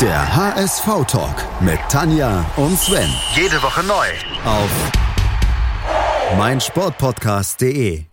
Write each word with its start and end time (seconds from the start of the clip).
Der 0.00 0.36
HSV-Talk 0.36 1.62
mit 1.62 1.78
Tanja 1.88 2.44
und 2.56 2.76
Sven. 2.78 3.08
Jede 3.34 3.62
Woche 3.62 3.82
neu. 3.84 4.06
Auf 4.44 4.70
meinsportpodcast.de. 6.36 8.04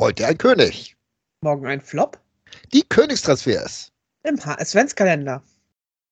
Heute 0.00 0.26
ein 0.26 0.38
König. 0.38 0.96
Morgen 1.40 1.66
ein 1.66 1.80
Flop 1.80 2.20
Die 2.72 2.82
Königstransfers. 2.82 3.92
im 4.22 4.38
HS-Kalender. 4.38 5.42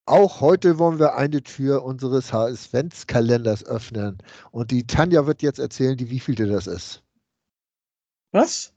Auch 0.07 0.41
heute 0.41 0.79
wollen 0.79 0.99
wir 0.99 1.15
eine 1.15 1.43
Tür 1.43 1.83
unseres 1.85 2.33
HS-Kalenders 2.33 3.65
öffnen. 3.65 4.19
Und 4.51 4.71
die 4.71 4.87
Tanja 4.87 5.27
wird 5.27 5.43
jetzt 5.43 5.59
erzählen, 5.59 5.97
die 5.97 6.11
wievielte 6.11 6.47
das 6.47 6.67
ist. 6.67 7.03
Was? 8.33 8.74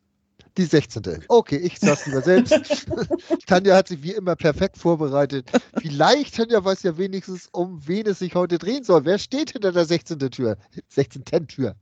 Die 0.57 0.65
16. 0.65 1.25
Okay, 1.27 1.57
ich 1.57 1.79
sag's 1.79 2.07
lieber 2.07 2.21
selbst. 2.21 2.87
Tanja 3.45 3.75
hat 3.75 3.89
sich 3.89 4.01
wie 4.01 4.13
immer 4.13 4.35
perfekt 4.35 4.75
vorbereitet. 4.77 5.51
Vielleicht, 5.79 6.35
Tanja 6.35 6.65
weiß 6.65 6.81
ja 6.81 6.97
wenigstens, 6.97 7.47
um 7.51 7.87
wen 7.87 8.07
es 8.07 8.19
sich 8.19 8.33
heute 8.33 8.57
drehen 8.57 8.83
soll. 8.83 9.05
Wer 9.05 9.19
steht 9.19 9.51
hinter 9.51 9.71
der 9.71 9.85
16. 9.85 10.17
Tür? 10.31 10.57
16. 10.89 11.23
Tür. 11.47 11.75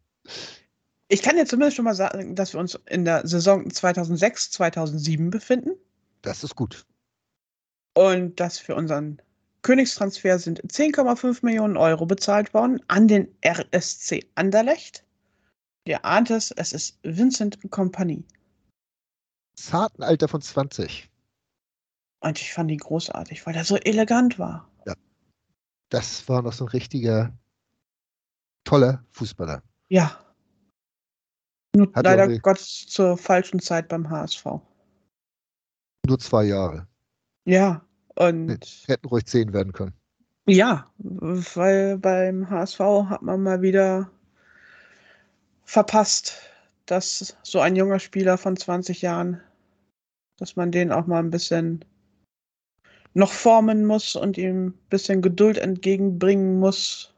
Ich 1.07 1.21
kann 1.21 1.37
dir 1.37 1.45
zumindest 1.45 1.77
schon 1.77 1.85
mal 1.85 1.95
sagen, 1.95 2.35
dass 2.35 2.53
wir 2.53 2.59
uns 2.59 2.77
in 2.89 3.05
der 3.05 3.25
Saison 3.25 3.69
2006, 3.69 4.51
2007 4.51 5.29
befinden 5.29 5.71
Das 6.21 6.43
ist 6.43 6.55
gut. 6.55 6.85
und 7.93 8.39
dass 8.39 8.59
für 8.59 8.75
unseren 8.75 9.21
Königstransfer 9.61 10.37
sind 10.37 10.61
10,5 10.63 11.45
Millionen 11.45 11.77
Euro 11.77 12.05
bezahlt 12.05 12.53
worden 12.53 12.81
an 12.87 13.07
den 13.07 13.27
RSC 13.45 14.25
Anderlecht. 14.35 15.05
Ihr 15.87 16.03
ahnt 16.03 16.29
es, 16.29 16.51
es 16.51 16.73
ist 16.73 16.99
Vincent 17.03 17.57
Company. 17.71 18.25
Zarten 19.55 20.03
Alter 20.03 20.27
von 20.27 20.41
20. 20.41 21.09
Und 22.19 22.39
ich 22.39 22.53
fand 22.53 22.71
ihn 22.71 22.79
großartig, 22.79 23.45
weil 23.45 23.55
er 23.55 23.65
so 23.65 23.77
elegant 23.77 24.39
war. 24.39 24.69
Das 25.89 26.27
war 26.27 26.41
noch 26.41 26.53
so 26.53 26.65
ein 26.65 26.69
richtiger 26.69 27.31
toller 28.63 29.05
Fußballer. 29.11 29.61
Ja. 29.89 30.19
Nur 31.75 31.91
Hat 31.93 32.05
leider 32.05 32.27
die- 32.27 32.39
Gottes 32.39 32.87
zur 32.87 33.17
falschen 33.17 33.59
Zeit 33.59 33.87
beim 33.87 34.09
HSV. 34.09 34.45
Nur 36.07 36.19
zwei 36.19 36.45
Jahre. 36.45 36.87
Ja, 37.45 37.85
und 38.15 38.49
Hätten 38.87 39.07
ruhig 39.07 39.25
zehn 39.25 39.53
werden 39.53 39.73
können. 39.73 39.93
Ja, 40.47 40.91
weil 40.97 41.97
beim 41.99 42.49
HSV 42.49 42.79
hat 43.09 43.21
man 43.21 43.43
mal 43.43 43.61
wieder 43.61 44.09
verpasst, 45.63 46.41
dass 46.87 47.37
so 47.43 47.59
ein 47.59 47.75
junger 47.75 47.99
Spieler 47.99 48.37
von 48.37 48.55
20 48.57 49.01
Jahren, 49.01 49.41
dass 50.37 50.55
man 50.55 50.71
den 50.71 50.91
auch 50.91 51.07
mal 51.07 51.19
ein 51.19 51.31
bisschen 51.31 51.83
noch 53.13 53.31
formen 53.31 53.85
muss 53.85 54.15
und 54.15 54.37
ihm 54.37 54.67
ein 54.67 54.73
bisschen 54.89 55.21
Geduld 55.21 55.57
entgegenbringen 55.57 56.59
muss, 56.59 57.13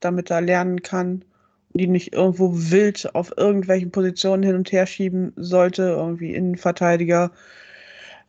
damit 0.00 0.30
er 0.30 0.40
lernen 0.40 0.82
kann 0.82 1.24
und 1.72 1.80
ihn 1.80 1.92
nicht 1.92 2.14
irgendwo 2.14 2.50
wild 2.54 3.14
auf 3.14 3.32
irgendwelchen 3.36 3.90
Positionen 3.90 4.42
hin 4.42 4.56
und 4.56 4.72
her 4.72 4.86
schieben 4.86 5.32
sollte, 5.36 5.82
irgendwie 5.82 6.34
Innenverteidiger, 6.34 7.30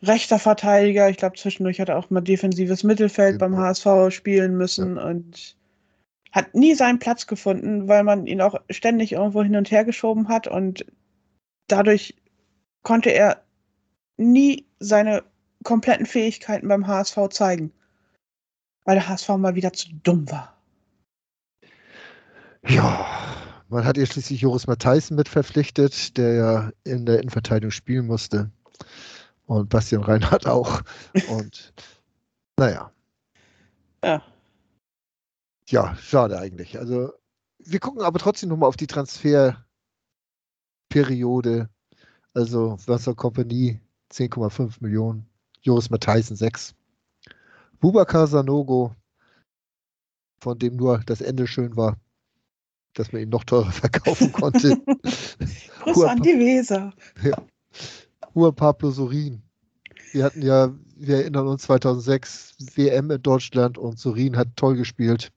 rechter 0.03 0.39
Verteidiger. 0.39 1.09
Ich 1.09 1.17
glaube, 1.17 1.37
zwischendurch 1.37 1.79
hat 1.79 1.89
er 1.89 1.97
auch 1.97 2.09
mal 2.09 2.21
defensives 2.21 2.83
Mittelfeld 2.83 3.39
beim 3.39 3.51
Genau. 3.51 3.63
HSV 3.63 4.13
spielen 4.13 4.57
müssen 4.57 4.97
und 4.97 5.55
hat 6.33 6.53
nie 6.53 6.75
seinen 6.75 6.99
Platz 6.99 7.27
gefunden, 7.27 7.87
weil 7.87 8.03
man 8.03 8.27
ihn 8.27 8.41
auch 8.41 8.59
ständig 8.69 9.13
irgendwo 9.13 9.41
hin 9.41 9.55
und 9.55 9.71
her 9.71 9.85
geschoben 9.85 10.27
hat 10.27 10.47
und 10.47 10.85
dadurch 11.67 12.13
konnte 12.83 13.09
er 13.11 13.44
nie 14.17 14.65
seine 14.79 15.23
kompletten 15.63 16.05
Fähigkeiten 16.05 16.67
beim 16.67 16.87
HSV 16.87 17.29
zeigen, 17.29 17.71
weil 18.85 18.95
der 18.95 19.07
HSV 19.09 19.29
mal 19.37 19.55
wieder 19.55 19.73
zu 19.73 19.89
dumm 20.03 20.29
war. 20.31 20.55
Ja, 22.67 23.05
man 23.69 23.85
hat 23.85 23.97
ja 23.97 24.05
schließlich 24.05 24.41
Joris 24.41 24.67
Matthijssen 24.67 25.15
mit 25.15 25.29
verpflichtet, 25.29 26.17
der 26.17 26.33
ja 26.33 26.71
in 26.83 27.05
der 27.05 27.19
Innenverteidigung 27.19 27.71
spielen 27.71 28.07
musste. 28.07 28.51
Und 29.45 29.69
Bastian 29.69 30.03
Reinhardt 30.03 30.47
auch. 30.47 30.81
Und 31.29 31.73
naja, 32.57 32.91
Ja, 34.03 34.23
ja, 35.67 35.95
schade 35.95 36.37
eigentlich. 36.39 36.77
Also, 36.79 37.11
wir 37.59 37.79
gucken 37.79 38.01
aber 38.01 38.19
trotzdem 38.19 38.49
nochmal 38.49 38.69
auf 38.69 38.77
die 38.77 38.87
Transferperiode. 38.87 41.69
Also, 42.33 42.77
Wasser 42.85 43.15
Company 43.15 43.79
10,5 44.11 44.77
Millionen, 44.79 45.27
Joris 45.61 45.89
Matthijssen 45.89 46.35
6. 46.35 46.75
Bubakar 47.79 48.27
Sanogo, 48.27 48.95
von 50.39 50.57
dem 50.59 50.75
nur 50.75 50.99
das 51.05 51.21
Ende 51.21 51.47
schön 51.47 51.75
war, 51.75 51.97
dass 52.93 53.11
man 53.11 53.21
ihn 53.21 53.29
noch 53.29 53.43
teurer 53.43 53.71
verkaufen 53.71 54.31
konnte. 54.31 54.77
Grüße 55.83 56.09
an 56.09 56.21
die 56.21 56.37
Weser. 56.37 56.93
Juan 58.33 58.55
Pablo 58.55 58.91
Sorin. 58.91 59.41
Wir 60.11 60.23
hatten 60.23 60.41
ja, 60.41 60.73
wir 60.95 61.17
erinnern 61.17 61.47
uns 61.47 61.63
2006 61.63 62.55
WM 62.75 63.11
in 63.11 63.21
Deutschland 63.21 63.77
und 63.77 63.99
Sorin 63.99 64.37
hat 64.37 64.49
toll 64.55 64.75
gespielt. 64.75 65.31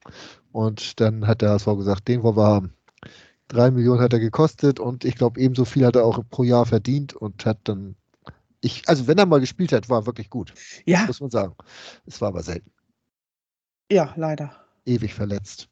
Und 0.53 1.01
dann 1.01 1.27
hat 1.27 1.43
der 1.43 1.51
HSV 1.51 1.67
gesagt, 1.77 2.09
den 2.09 2.23
wollen 2.23 2.37
wir 2.37 2.47
haben. 2.47 2.73
Drei 3.49 3.71
Millionen 3.71 4.01
hat 4.01 4.13
er 4.13 4.19
gekostet 4.19 4.79
und 4.79 5.05
ich 5.05 5.15
glaube, 5.15 5.41
ebenso 5.41 5.65
viel 5.65 5.87
hat 5.87 5.97
er 5.97 6.05
auch 6.05 6.23
pro 6.31 6.43
Jahr 6.43 6.67
verdient 6.67 7.15
und 7.15 7.47
hat 7.47 7.59
dann, 7.65 7.97
ich, 8.61 8.89
also 8.89 9.07
wenn 9.07 9.19
er 9.19 9.27
mal 9.27 9.41
gespielt 9.41 9.73
hat, 9.73 9.89
war 9.89 10.01
er 10.03 10.07
wirklich 10.07 10.31
gut, 10.31 10.53
Ja, 10.87 11.05
muss 11.07 11.21
man 11.21 11.31
sagen. 11.31 11.55
Es 12.07 12.21
war 12.21 12.29
aber 12.29 12.43
selten. 12.43 12.71
ja, 13.91 14.13
leider. 14.17 14.53
Ewig 14.87 15.15
verletzt. 15.15 15.69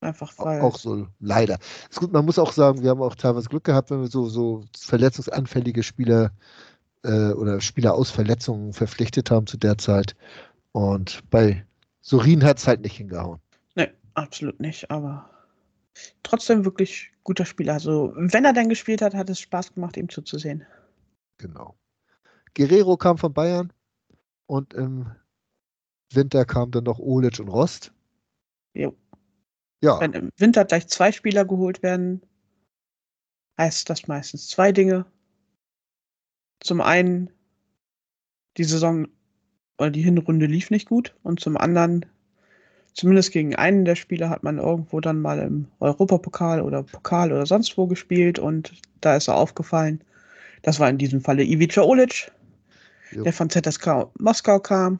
Einfach 0.00 0.32
weil. 0.38 0.60
Auch 0.60 0.78
so 0.78 1.08
leider. 1.20 1.58
Ist 1.90 1.98
gut, 2.00 2.12
man 2.12 2.24
muss 2.24 2.38
auch 2.38 2.52
sagen, 2.52 2.82
wir 2.82 2.90
haben 2.90 3.02
auch 3.02 3.14
teilweise 3.16 3.48
Glück 3.48 3.64
gehabt, 3.64 3.90
wenn 3.90 4.00
wir 4.02 4.08
so, 4.08 4.28
so 4.28 4.64
verletzungsanfällige 4.78 5.82
Spieler 5.82 6.32
äh, 7.04 7.32
oder 7.32 7.60
Spieler 7.60 7.94
aus 7.94 8.10
Verletzungen 8.10 8.72
verpflichtet 8.72 9.30
haben 9.30 9.46
zu 9.46 9.56
der 9.56 9.78
Zeit. 9.78 10.14
Und 10.72 11.28
bei 11.30 11.66
Sorin 12.02 12.44
hat 12.44 12.58
es 12.58 12.66
halt 12.68 12.82
nicht 12.82 12.96
hingehauen. 12.98 13.40
Nee, 13.74 13.90
absolut 14.14 14.60
nicht, 14.60 14.90
aber 14.90 15.30
trotzdem 16.22 16.64
wirklich 16.64 17.12
guter 17.24 17.46
Spieler. 17.46 17.74
Also, 17.74 18.12
wenn 18.16 18.44
er 18.44 18.52
dann 18.52 18.68
gespielt 18.68 19.02
hat, 19.02 19.14
hat 19.14 19.30
es 19.30 19.40
Spaß 19.40 19.74
gemacht, 19.74 19.96
ihm 19.96 20.08
zuzusehen. 20.08 20.66
Genau. 21.38 21.76
Guerrero 22.56 22.96
kam 22.96 23.18
von 23.18 23.34
Bayern 23.34 23.72
und 24.46 24.72
im 24.72 25.06
Winter 26.12 26.46
kam 26.46 26.70
dann 26.70 26.84
noch 26.84 26.98
Olic 26.98 27.38
und 27.38 27.48
Rost. 27.48 27.92
Jo. 28.74 28.96
Ja, 29.82 30.00
Wenn 30.00 30.14
im 30.14 30.30
Winter 30.38 30.64
gleich 30.64 30.88
zwei 30.88 31.12
Spieler 31.12 31.44
geholt 31.44 31.82
werden, 31.82 32.22
heißt 33.58 33.90
das 33.90 34.08
meistens 34.08 34.48
zwei 34.48 34.72
Dinge. 34.72 35.04
Zum 36.60 36.80
einen, 36.80 37.30
die 38.56 38.64
Saison 38.64 39.06
oder 39.76 39.90
die 39.90 40.02
Hinrunde 40.02 40.46
lief 40.46 40.70
nicht 40.70 40.88
gut 40.88 41.14
und 41.22 41.40
zum 41.40 41.58
anderen, 41.58 42.06
zumindest 42.94 43.32
gegen 43.32 43.54
einen 43.54 43.84
der 43.84 43.96
Spieler 43.96 44.30
hat 44.30 44.42
man 44.42 44.56
irgendwo 44.56 45.00
dann 45.00 45.20
mal 45.20 45.40
im 45.40 45.68
Europapokal 45.80 46.62
oder 46.62 46.82
Pokal 46.82 47.32
oder 47.32 47.44
sonst 47.44 47.76
wo 47.76 47.86
gespielt 47.86 48.38
und 48.38 48.80
da 49.02 49.16
ist 49.16 49.28
er 49.28 49.36
aufgefallen. 49.36 50.02
Das 50.62 50.80
war 50.80 50.88
in 50.88 50.96
diesem 50.96 51.20
Falle 51.20 51.44
Ivica 51.44 51.82
Olic, 51.82 52.32
Jo. 53.12 53.22
der 53.24 53.32
von 53.32 53.48
ZSK 53.50 54.10
Moskau 54.18 54.58
kam. 54.60 54.98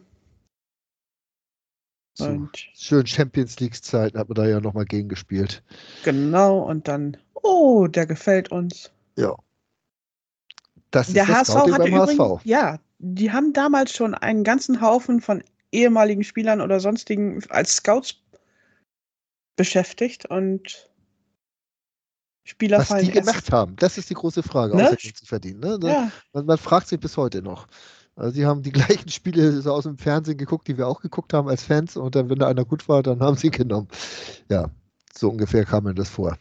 zu 2.15 2.25
Und 2.28 2.56
schönen 2.75 3.06
Champions 3.06 3.59
League-Zeiten 3.61 4.19
hat 4.19 4.28
man 4.28 4.37
da 4.37 4.47
ja 4.47 4.61
nochmal 4.61 4.84
gegen 4.84 5.09
gespielt. 5.09 5.62
genau, 6.05 6.59
und 6.61 6.89
dann, 6.89 7.16
oh, 7.34 7.87
der 7.89 8.06
gefällt 8.06 8.50
uns. 8.50 8.91
Ja. 9.16 9.34
Das 10.91 11.12
Der 11.12 11.25
ist 11.25 11.28
das 11.31 11.39
HSV 11.39 11.50
Scouting 11.53 11.72
hatte 11.75 11.83
beim 11.84 11.95
übrigens, 11.95 12.19
HSV. 12.21 12.45
ja, 12.47 12.78
die 12.99 13.33
haben 13.33 13.53
damals 13.53 13.93
schon 13.93 14.15
einen 14.15 14.45
ganzen 14.45 14.81
Haufen 14.81 15.21
von 15.21 15.42
ehemaligen 15.72 16.25
Spielern 16.25 16.60
oder 16.60 16.80
sonstigen 16.80 17.42
als 17.51 17.77
Scouts 17.77 18.16
beschäftigt 19.57 20.27
und 20.27 20.89
Spieler 22.45 22.78
Was 22.78 23.01
die 23.03 23.10
gemacht 23.10 23.51
haben, 23.51 23.75
das 23.77 23.98
ist 23.98 24.09
die 24.09 24.15
große 24.15 24.42
Frage, 24.42 24.77
Ne? 24.77 24.86
außer 24.86 24.97
Geld 24.97 25.16
zu 25.16 25.27
verdienen. 25.27 25.60
Ne? 25.60 25.78
Da- 25.80 25.89
Ja, 25.89 26.13
Man, 26.33 26.47
man 26.47 26.59
fragt 26.59 26.86
sich 26.86 27.01
bis 27.01 27.16
heute 27.16 27.42
noch. 27.42 27.66
Also 28.16 28.30
sie 28.34 28.47
haben 28.47 28.63
die 28.63 28.72
gleichen 28.72 29.09
Spiele 29.10 29.60
so 29.63 29.72
aus 29.72 29.84
dem 29.84 29.98
Fernsehen 29.98 30.39
geguckt, 30.39 30.68
die 30.68 30.77
wir 30.78 30.89
auch 30.89 31.01
geguckt 31.01 31.33
haben 31.33 31.48
als 31.48 31.63
Fans 31.65 31.97
und 31.97 32.15
dann, 32.15 32.28
wenn 32.30 32.39
da 32.39 32.48
einer 32.48 32.65
gut 32.65 32.89
war, 32.89 33.03
dann 33.03 33.21
haben 33.21 33.36
sie 33.36 33.48
ihn 33.48 33.53
genommen. 33.53 33.89
Ja, 34.51 34.71
so 35.15 35.30
ungefähr 35.30 35.65
kam 35.65 35.84
mir 35.84 35.95
das 35.95 36.09
vor. 36.09 36.36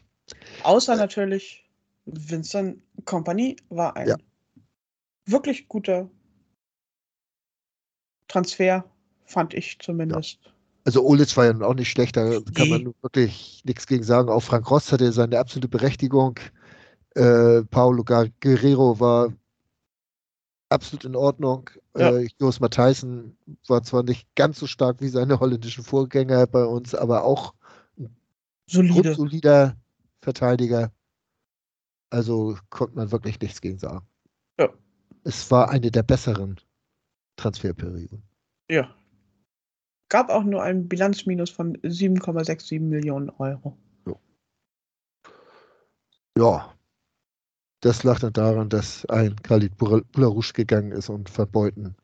außer 0.63 0.95
natürlich 0.95 1.69
Vincent 2.05 2.81
Company 3.05 3.55
war 3.69 3.95
ein 3.95 4.07
Ja. 4.07 4.15
wirklich 5.25 5.67
guter 5.67 6.09
Transfer, 8.27 8.83
fand 9.25 9.53
ich 9.53 9.77
zumindest. 9.79 10.39
Also 10.85 11.03
Olic 11.03 11.35
war 11.35 11.45
ja 11.45 11.61
auch 11.61 11.73
nicht 11.73 11.89
schlecht, 11.89 12.15
da 12.15 12.39
kann 12.53 12.69
man 12.69 12.93
wirklich 13.01 13.63
nichts 13.65 13.87
gegen 13.87 14.03
sagen. 14.03 14.29
Auch 14.29 14.41
Frank 14.41 14.69
Rost 14.69 14.91
hatte 14.91 15.11
seine 15.11 15.39
absolute 15.39 15.67
Berechtigung. 15.67 16.39
Äh, 17.15 17.63
Paulo 17.63 18.03
Guerrero 18.03 18.99
war 18.99 19.33
absolut 20.75 21.05
in 21.05 21.15
Ordnung. 21.15 21.69
Ja. 21.97 22.15
Äh, 22.15 22.29
Jos 22.39 22.59
Matthijssen 22.59 23.35
war 23.67 23.81
zwar 23.81 24.03
nicht 24.03 24.27
ganz 24.35 24.59
so 24.59 24.67
stark 24.67 25.01
wie 25.01 25.09
seine 25.09 25.39
holländischen 25.39 25.83
Vorgänger 25.83 26.45
bei 26.45 26.63
uns, 26.63 26.93
aber 26.93 27.23
auch 27.23 27.55
Solide. 28.67 29.01
grundsolider 29.01 29.75
Verteidiger. 30.21 30.91
Also 32.11 32.57
konnte 32.69 32.95
man 32.95 33.11
wirklich 33.11 33.39
nichts 33.39 33.61
gegen 33.61 33.79
sagen. 33.79 34.05
Ja. 34.59 34.69
Es 35.23 35.49
war 35.49 35.69
eine 35.69 35.89
der 35.89 36.03
besseren 36.03 36.59
Transferperioden. 37.35 38.21
Ja. 38.69 38.93
Gab 40.09 40.29
auch 40.29 40.43
nur 40.43 40.61
ein 40.61 40.87
Bilanzminus 40.87 41.49
von 41.49 41.77
7,67 41.77 42.79
Millionen 42.79 43.29
Euro. 43.31 43.75
Ja. 46.37 46.74
Das 47.85 48.01
lag 48.01 48.17
dann 48.17 48.33
daran, 48.33 48.67
dass 48.67 49.05
ein 49.09 49.35
Khalid 49.43 49.77
Bularouche 49.77 50.53
gegangen 50.53 50.91
ist 50.91 51.07
und 51.07 51.29
Verbeuten. 51.29 51.95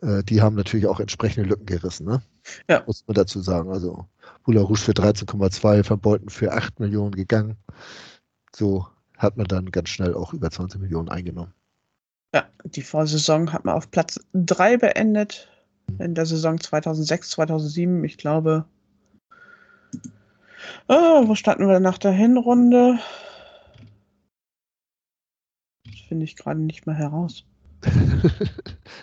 Äh, 0.00 0.22
die 0.22 0.40
haben 0.40 0.56
natürlich 0.56 0.86
auch 0.86 1.00
entsprechende 1.00 1.46
Lücken 1.46 1.66
gerissen, 1.66 2.06
ne? 2.06 2.22
Ja. 2.66 2.82
Muss 2.86 3.04
man 3.06 3.14
dazu 3.14 3.42
sagen. 3.42 3.70
Also 3.70 4.06
Bularouche 4.44 4.80
für 4.80 4.92
13,2, 4.92 5.84
Verbeuten 5.84 6.30
für 6.30 6.50
8 6.50 6.80
Millionen 6.80 7.14
gegangen. 7.14 7.58
So 8.54 8.86
hat 9.18 9.36
man 9.36 9.46
dann 9.46 9.70
ganz 9.70 9.90
schnell 9.90 10.14
auch 10.14 10.32
über 10.32 10.50
20 10.50 10.80
Millionen 10.80 11.10
eingenommen. 11.10 11.52
Ja, 12.34 12.46
die 12.64 12.80
Vorsaison 12.80 13.52
hat 13.52 13.66
man 13.66 13.74
auf 13.74 13.90
Platz 13.90 14.18
3 14.32 14.78
beendet. 14.78 15.46
In 15.98 16.14
der 16.14 16.24
Saison 16.24 16.58
2006, 16.58 17.32
2007, 17.32 18.02
ich 18.02 18.16
glaube. 18.16 18.64
Ah, 20.88 21.20
wo 21.26 21.34
standen 21.34 21.68
wir 21.68 21.80
nach 21.80 21.98
der 21.98 22.12
Hinrunde? 22.12 22.98
Finde 26.16 26.24
ich 26.24 26.36
gerade 26.36 26.58
nicht 26.58 26.86
mehr 26.86 26.94
heraus. 26.94 27.44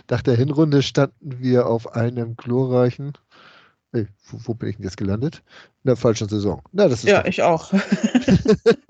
Nach 0.09 0.23
der 0.23 0.35
Hinrunde 0.35 0.81
standen 0.81 1.37
wir 1.37 1.67
auf 1.67 1.93
einem 1.93 2.35
glorreichen. 2.35 3.13
Hey, 3.91 4.07
wo, 4.25 4.39
wo 4.45 4.53
bin 4.55 4.69
ich 4.69 4.77
denn 4.77 4.85
jetzt 4.85 4.97
gelandet? 4.97 5.43
In 5.83 5.89
der 5.89 5.95
falschen 5.95 6.27
Saison. 6.27 6.63
Na, 6.71 6.87
das 6.87 7.03
ist 7.03 7.09
Ja, 7.11 7.23
ich 7.23 7.43
auch. 7.43 7.71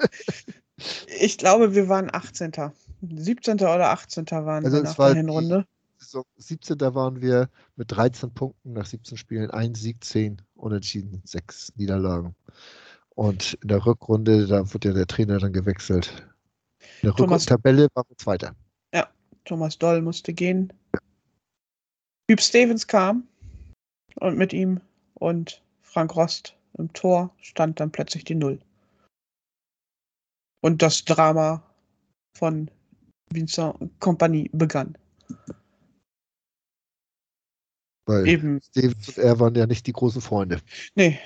ich 1.19 1.37
glaube, 1.37 1.75
wir 1.75 1.89
waren 1.89 2.07
18. 2.13 2.53
17. 3.01 3.55
oder 3.55 3.89
18. 3.89 4.25
waren 4.31 4.63
Also 4.63 4.77
wir 4.77 4.83
nach 4.83 4.97
war 4.97 5.09
der 5.09 5.17
Hinrunde. 5.17 5.65
Saison 5.97 6.23
17. 6.37 6.79
waren 6.79 7.21
wir 7.21 7.49
mit 7.75 7.91
13 7.91 8.33
Punkten 8.33 8.71
nach 8.71 8.85
17 8.85 9.17
Spielen, 9.17 9.51
ein 9.51 9.75
Sieg, 9.75 10.01
10 10.01 10.41
Unentschieden, 10.55 11.21
6 11.25 11.73
Niederlagen. 11.75 12.35
Und 13.09 13.57
in 13.61 13.67
der 13.67 13.85
Rückrunde, 13.85 14.47
da 14.47 14.73
wurde 14.73 14.87
ja 14.87 14.93
der 14.93 15.07
Trainer 15.07 15.39
dann 15.39 15.51
gewechselt. 15.51 16.25
In 17.01 17.09
der 17.09 17.13
Thomas- 17.15 17.43
Rückrundentabelle 17.43 17.87
waren 17.93 18.05
wir 18.09 18.17
Zweiter. 18.17 18.55
Thomas 19.45 19.77
Doll 19.77 20.01
musste 20.01 20.33
gehen. 20.33 20.71
Hüb 22.31 22.39
Stevens 22.39 22.87
kam 22.87 23.27
und 24.21 24.37
mit 24.37 24.53
ihm 24.53 24.79
und 25.15 25.61
Frank 25.81 26.15
Rost 26.15 26.55
im 26.77 26.93
Tor 26.93 27.35
stand 27.41 27.81
dann 27.81 27.91
plötzlich 27.91 28.23
die 28.23 28.35
Null. 28.35 28.61
Und 30.61 30.81
das 30.81 31.03
Drama 31.03 31.61
von 32.37 32.71
Vincent 33.33 33.75
Compagnie 33.99 34.49
begann. 34.53 34.97
Weil 38.05 38.25
Eben, 38.25 38.61
Stevens 38.61 39.09
und 39.09 39.17
er 39.17 39.39
waren 39.41 39.55
ja 39.55 39.67
nicht 39.67 39.87
die 39.87 39.93
großen 39.93 40.21
Freunde. 40.21 40.61
nee, 40.95 41.19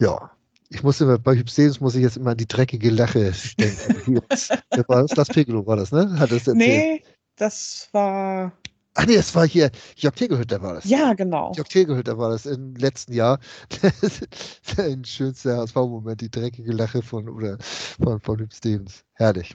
Ja. 0.00 0.36
Ich 0.74 0.82
muss 0.82 1.00
immer, 1.00 1.18
bei 1.18 1.36
Stevens 1.46 1.80
muss 1.80 1.94
ich 1.94 2.02
jetzt 2.02 2.16
immer 2.16 2.30
an 2.30 2.36
die 2.38 2.46
dreckige 2.46 2.90
Lache 2.90 3.32
denken. 3.58 4.20
Wer 4.70 4.88
war 4.88 5.02
das? 5.02 5.16
Las 5.16 5.28
Pegelo 5.28 5.66
war 5.66 5.76
das, 5.76 5.92
ne? 5.92 6.18
Hat 6.18 6.32
das 6.32 6.48
erzählt? 6.48 6.56
nee, 6.56 7.02
das 7.36 7.88
war, 7.92 8.52
Ach 8.94 9.06
nee, 9.06 9.14
es 9.14 9.34
war 9.34 9.46
hier, 9.46 9.70
Jörg 9.96 10.14
Tegelhütter 10.14 10.60
war 10.60 10.74
das. 10.74 10.84
ja, 10.84 11.14
genau. 11.14 11.52
Jörg 11.56 11.68
Tegelhütter 11.68 12.18
war 12.18 12.30
das 12.30 12.44
im 12.44 12.74
letzten 12.74 13.14
Jahr. 13.14 13.38
Ein 14.76 15.04
schönster 15.04 15.58
HSV-Moment, 15.58 16.20
die 16.20 16.30
dreckige 16.30 16.72
Lache 16.72 17.02
von, 17.02 17.28
oder 17.28 17.56
von, 17.60 18.20
von 18.20 18.38
Hüb 18.38 18.52
Stevens. 18.52 19.04
Herrlich. 19.14 19.54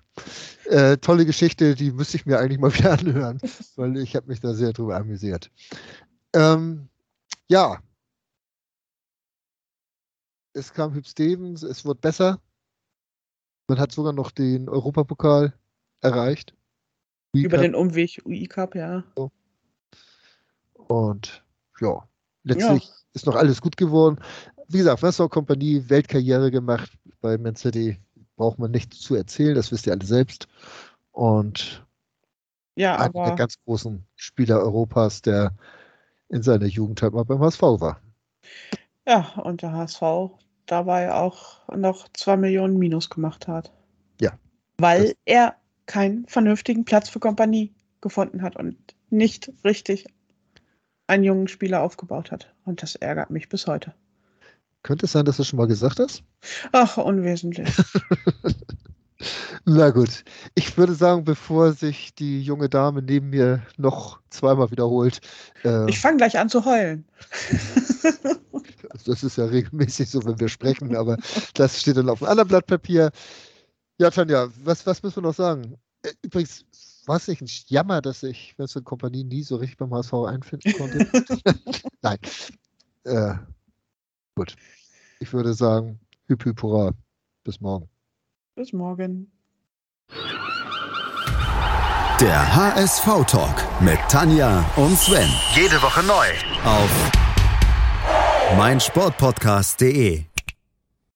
Äh, 0.66 0.98
tolle 0.98 1.26
Geschichte, 1.26 1.76
die 1.76 1.92
müsste 1.92 2.18
ich 2.18 2.26
mir 2.26 2.40
eigentlich 2.40 2.60
mal 2.60 2.74
wieder 2.78 2.94
anhören, 2.94 3.40
weil 3.76 3.98
ich 3.98 4.16
habe 4.16 4.28
mich 4.28 4.40
da 4.40 4.54
sehr 4.54 4.74
drüber 4.74 4.96
amüsiert. 4.98 5.52
Ähm, 6.34 6.90
ja. 7.48 7.80
Es 10.58 10.74
kam 10.74 10.96
Hüb 10.96 11.06
Stevens, 11.06 11.62
es 11.62 11.86
wurde 11.86 12.00
besser. 12.00 12.42
Man 13.68 13.80
hat 13.80 13.92
sogar 13.92 14.12
noch 14.12 14.32
den 14.32 14.68
Europapokal 14.70 15.54
erreicht. 16.02 16.56
Über 17.34 17.58
Cup. 17.58 17.62
den 17.62 17.76
Umweg 17.76 18.22
UI 18.26 18.48
Cup, 18.48 18.74
ja. 18.74 19.04
Und 20.74 21.46
ja, 21.80 22.08
letztlich 22.44 22.90
ist 23.14 23.28
noch 23.28 23.36
alles 23.36 23.62
gut 23.62 23.78
geworden. 23.78 24.20
Wie 24.68 24.80
gesagt, 24.80 25.04
Wasser 25.04 25.30
Kompanie, 25.30 25.88
Weltkarriere 25.90 26.50
gemacht. 26.50 26.92
Bei 27.22 27.38
Man 27.38 27.56
City 27.56 28.00
braucht 28.36 28.58
man 28.58 28.72
nichts 28.72 29.00
zu 29.00 29.14
erzählen, 29.14 29.54
das 29.54 29.72
wisst 29.72 29.86
ihr 29.86 29.94
alle 29.94 30.06
selbst. 30.06 30.48
Und 31.12 31.86
Ja, 32.76 32.98
einer 32.98 33.26
der 33.26 33.36
ganz 33.36 33.60
großen 33.64 34.04
Spieler 34.16 34.60
Europas, 34.60 35.22
der 35.22 35.56
in 36.30 36.42
seiner 36.42 36.66
Jugend 36.66 37.02
halt 37.04 37.14
mal 37.14 37.26
beim 37.26 37.40
HSV 37.42 37.62
war. 37.62 38.02
ja, 39.08 39.34
und 39.44 39.62
der 39.62 39.74
HSV 39.74 40.02
dabei 40.68 41.14
auch 41.14 41.68
noch 41.76 42.08
zwei 42.14 42.38
Millionen 42.38 42.78
Minus 42.78 43.10
gemacht 43.10 43.48
hat. 43.48 43.72
Ja. 44.22 44.34
Weil 44.78 45.16
er 45.26 45.56
keinen 45.86 46.28
vernünftigen 46.28 46.86
Platz 46.86 47.10
für 47.10 47.20
Kompanie 47.20 47.74
gefunden 48.02 48.42
hat 48.42 48.56
und 48.56 48.78
nicht 49.10 49.52
richtig 49.64 50.06
einen 51.08 51.24
jungen 51.24 51.48
Spieler 51.48 51.82
aufgebaut 51.82 52.32
hat. 52.32 52.54
Und 52.66 52.84
das 52.84 52.96
ärgert 52.96 53.30
mich 53.30 53.50
bis 53.50 53.66
heute. 53.68 53.94
Könnte 54.84 55.06
es 55.06 55.14
sein, 55.14 55.26
dass 55.26 55.38
du 55.38 55.44
schon 55.44 55.58
mal 55.58 55.68
gesagt 55.68 56.00
hast? 56.00 56.24
Ach, 56.72 56.98
unwesentlich. 56.98 57.70
Na 59.66 59.90
gut. 59.90 60.24
Ich 60.54 60.78
würde 60.78 60.94
sagen, 60.94 61.24
bevor 61.24 61.74
sich 61.74 62.14
die 62.14 62.42
junge 62.42 62.70
Dame 62.70 63.02
neben 63.02 63.30
mir 63.30 63.64
noch 63.78 64.20
zweimal 64.30 64.72
wiederholt, 64.72 65.22
äh, 65.66 65.90
Ich 65.90 66.00
fange 66.00 66.18
gleich 66.18 66.38
an 66.38 66.50
zu 66.50 66.64
heulen. 66.66 67.06
Das 69.08 69.24
ist 69.24 69.38
ja 69.38 69.46
regelmäßig 69.46 70.10
so, 70.10 70.24
wenn 70.26 70.40
wir 70.40 70.50
sprechen, 70.50 70.96
aber 70.96 71.18
das 71.54 71.80
steht 71.82 71.98
dann 71.98 72.10
auf 72.10 72.22
einem 72.22 72.32
anderen 72.32 72.50
Blatt 72.50 72.68
Papier. 72.68 73.12
Ja, 74.00 74.10
Tanja, 74.10 74.50
was, 74.64 74.86
was 74.86 75.02
müssen 75.02 75.18
wir 75.18 75.30
noch 75.30 75.36
sagen? 75.36 75.78
Äh, 76.04 76.12
Übrigens, 76.22 76.66
war 77.06 77.16
es 77.16 77.28
nicht 77.28 77.42
ein 77.42 77.50
Jammer, 77.68 78.02
dass 78.02 78.22
ich 78.22 78.54
Vincent 78.58 78.86
Kompanie 78.86 79.24
nie 79.24 79.44
so 79.44 79.56
richtig 79.56 79.78
beim 79.78 79.94
HSV 79.94 80.14
einfinden 80.14 80.74
konnte? 80.74 81.08
Nein. 82.02 82.18
Äh, 83.06 83.36
gut. 84.36 84.56
Ich 85.20 85.32
würde 85.34 85.54
sagen, 85.54 86.00
hüp, 86.28 86.44
hüp, 86.46 86.62
hurra. 86.62 86.92
Bis 87.44 87.62
morgen. 87.62 87.90
Bis 88.56 88.74
morgen. 88.74 89.32
Der 92.20 92.56
HSV-Talk 92.56 93.82
mit 93.82 94.00
Tanja 94.10 94.66
und 94.76 94.98
Sven. 94.98 95.30
Jede 95.56 95.82
Woche 95.82 96.04
neu. 96.04 96.28
Auf 96.66 97.12
meinsportpodcast.de. 98.56 100.27